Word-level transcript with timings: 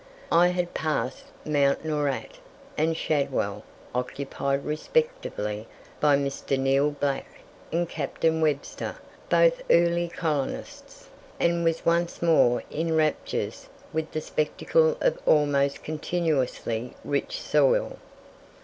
I 0.31 0.47
had 0.47 0.73
passed 0.73 1.25
Mounts 1.45 1.85
Noorat 1.85 2.39
and 2.75 2.97
Shadwell, 2.97 3.63
occupied 3.93 4.65
respectively 4.65 5.67
by 5.99 6.17
Mr. 6.17 6.57
Neil 6.57 6.89
Black 6.89 7.41
and 7.71 7.87
Captain 7.87 8.41
Webster, 8.41 8.95
both 9.29 9.61
early 9.69 10.07
colonists, 10.07 11.07
and 11.39 11.63
was 11.63 11.85
once 11.85 12.19
more 12.19 12.63
in 12.71 12.95
raptures 12.95 13.67
with 13.93 14.11
the 14.11 14.21
spectacle 14.21 14.97
of 15.01 15.19
almost 15.27 15.83
continuously 15.83 16.95
rich 17.03 17.39
soil. 17.39 17.99